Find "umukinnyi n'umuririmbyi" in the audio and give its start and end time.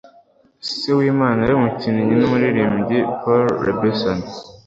1.57-2.99